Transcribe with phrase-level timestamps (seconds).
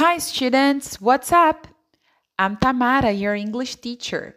[0.00, 1.66] Hi, students, what's up?
[2.38, 4.36] I'm Tamara, your English teacher.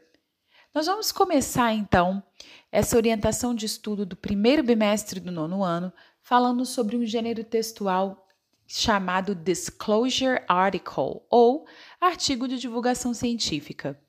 [0.74, 2.24] Nós vamos começar então
[2.72, 5.94] essa orientação de estudo do primeiro bimestre do nono ano,
[6.24, 8.28] falando sobre um gênero textual
[8.66, 11.68] chamado Disclosure Article ou
[12.02, 14.02] artigo de divulgação científica.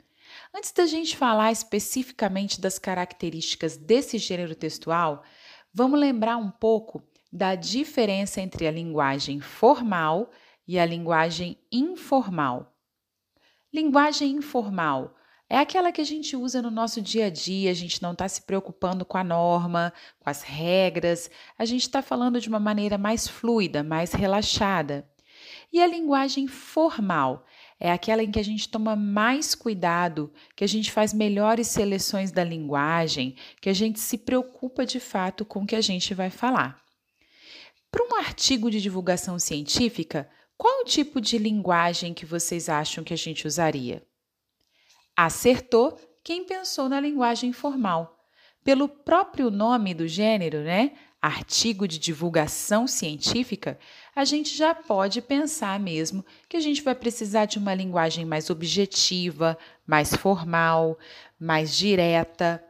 [0.55, 5.23] Antes da gente falar especificamente das características desse gênero textual,
[5.75, 10.31] vamos lembrar um pouco da diferença entre a linguagem formal
[10.67, 12.75] e a linguagem informal.
[13.73, 15.17] Linguagem informal
[15.49, 18.27] é aquela que a gente usa no nosso dia a dia, a gente não está
[18.27, 22.97] se preocupando com a norma, com as regras, a gente está falando de uma maneira
[22.97, 25.07] mais fluida, mais relaxada.
[25.73, 27.45] E a linguagem formal
[27.79, 32.31] é aquela em que a gente toma mais cuidado, que a gente faz melhores seleções
[32.31, 36.31] da linguagem, que a gente se preocupa de fato com o que a gente vai
[36.31, 36.81] falar.
[37.91, 40.31] Para um artigo de divulgação científica,
[40.83, 44.03] qual tipo de linguagem que vocês acham que a gente usaria?
[45.17, 48.19] Acertou quem pensou na linguagem formal.
[48.65, 50.93] Pelo próprio nome do gênero, né?
[51.21, 53.79] Artigo de divulgação científica,
[54.15, 58.51] a gente já pode pensar mesmo que a gente vai precisar de uma linguagem mais
[58.51, 60.99] objetiva, mais formal,
[61.39, 62.63] mais direta,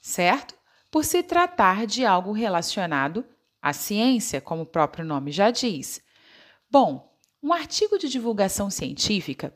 [0.00, 0.54] certo?
[0.90, 3.22] Por se tratar de algo relacionado
[3.60, 6.02] à ciência, como o próprio nome já diz.
[6.70, 7.09] Bom,
[7.42, 9.54] um artigo de divulgação científica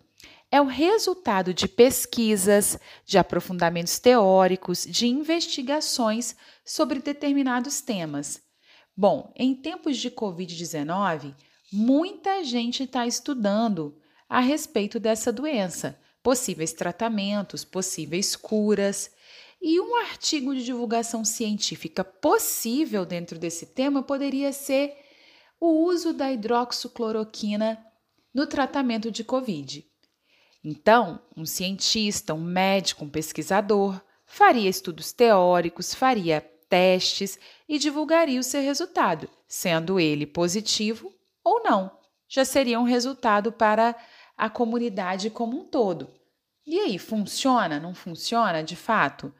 [0.50, 8.40] é o resultado de pesquisas, de aprofundamentos teóricos, de investigações sobre determinados temas.
[8.96, 11.34] Bom, em tempos de Covid-19,
[11.72, 13.98] muita gente está estudando
[14.28, 19.10] a respeito dessa doença, possíveis tratamentos, possíveis curas.
[19.60, 24.96] E um artigo de divulgação científica possível dentro desse tema poderia ser
[25.60, 27.84] o uso da hidroxicloroquina
[28.32, 29.86] no tratamento de Covid.
[30.62, 37.38] Então, um cientista, um médico, um pesquisador faria estudos teóricos, faria testes
[37.68, 41.12] e divulgaria o seu resultado, sendo ele positivo
[41.44, 41.90] ou não.
[42.28, 43.94] Já seria um resultado para
[44.36, 46.10] a comunidade como um todo.
[46.66, 47.78] E aí, funciona?
[47.78, 49.32] Não funciona de fato?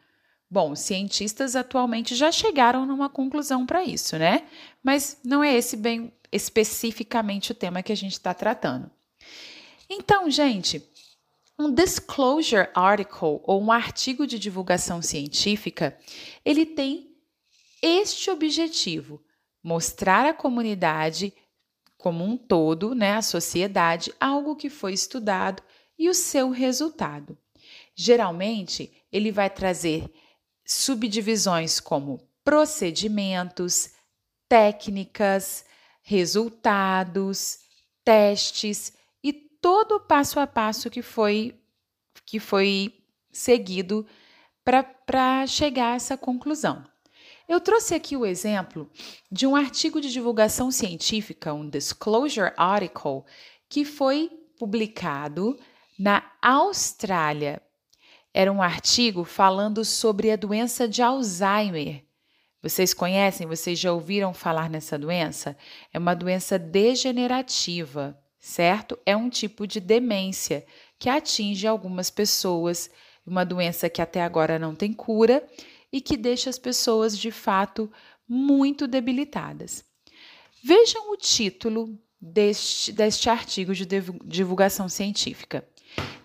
[0.54, 4.46] Bom, cientistas atualmente já chegaram numa conclusão para isso, né?
[4.84, 8.88] Mas não é esse bem especificamente o tema que a gente está tratando.
[9.90, 10.88] Então, gente,
[11.58, 15.98] um disclosure article ou um artigo de divulgação científica,
[16.44, 17.10] ele tem
[17.82, 19.20] este objetivo:
[19.60, 21.34] mostrar à comunidade
[21.98, 25.60] como um todo, né, a sociedade, algo que foi estudado
[25.98, 27.36] e o seu resultado.
[27.96, 30.08] Geralmente, ele vai trazer
[30.64, 33.90] subdivisões como procedimentos,
[34.48, 35.64] técnicas,
[36.02, 37.58] resultados,
[38.04, 38.92] testes
[39.22, 41.58] e todo o passo a passo que foi
[42.26, 42.94] que foi
[43.32, 44.06] seguido
[44.64, 46.84] para chegar a essa conclusão.
[47.46, 48.90] Eu trouxe aqui o exemplo
[49.30, 53.24] de um artigo de divulgação científica, um disclosure article,
[53.68, 55.58] que foi publicado
[55.98, 57.60] na Austrália
[58.34, 62.04] era um artigo falando sobre a doença de Alzheimer.
[62.60, 65.56] Vocês conhecem, vocês já ouviram falar nessa doença?
[65.92, 68.98] É uma doença degenerativa, certo?
[69.06, 70.66] É um tipo de demência
[70.98, 72.90] que atinge algumas pessoas,
[73.24, 75.46] uma doença que até agora não tem cura
[75.92, 77.88] e que deixa as pessoas de fato
[78.26, 79.84] muito debilitadas.
[80.64, 83.86] Vejam o título deste, deste artigo de
[84.24, 85.64] divulgação científica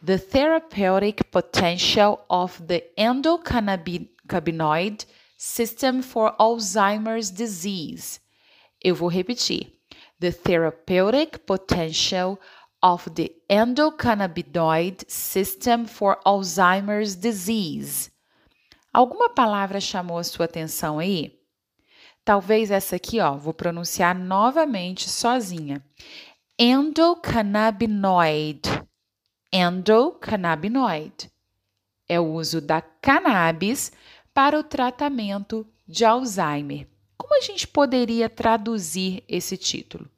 [0.02, 5.06] the therapeutic potential of the endocannabinoid
[5.38, 8.20] system for Alzheimer's disease.
[8.84, 9.74] Eu vou repetir.
[10.20, 12.40] The therapeutic potential
[12.82, 18.10] of the endocannabinoid system for Alzheimer's disease.
[18.94, 21.38] Alguma palavra chamou a sua atenção aí?
[22.26, 25.84] Talvez essa aqui, ó, vou pronunciar novamente sozinha.
[26.58, 28.79] Endocannabinoid
[29.52, 31.32] endocannabinoid.
[32.08, 33.92] É o uso da cannabis
[34.34, 36.88] para o tratamento de Alzheimer.
[37.18, 40.10] Como a gente poderia traduzir esse título?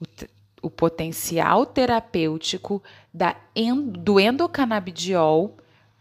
[0.00, 2.82] O, o potencial terapêutico
[3.12, 3.36] da,
[3.98, 5.56] do endocannabidiol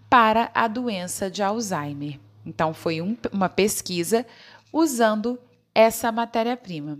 [0.09, 2.19] para a doença de Alzheimer.
[2.45, 4.25] Então, foi um, uma pesquisa
[4.71, 5.39] usando
[5.73, 6.99] essa matéria-prima.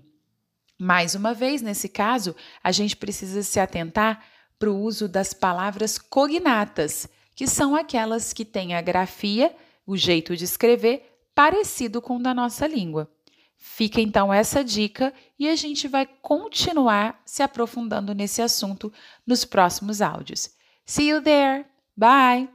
[0.77, 4.25] Mais uma vez, nesse caso, a gente precisa se atentar
[4.65, 10.35] para o uso das palavras cognatas, que são aquelas que têm a grafia, o jeito
[10.35, 13.07] de escrever, parecido com o da nossa língua.
[13.55, 18.91] Fica então essa dica e a gente vai continuar se aprofundando nesse assunto
[19.25, 20.49] nos próximos áudios.
[20.83, 21.65] See you there!
[21.95, 22.54] Bye!